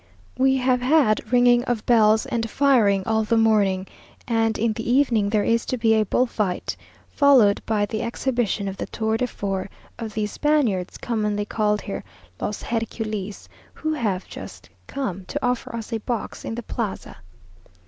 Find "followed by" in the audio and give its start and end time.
7.11-7.85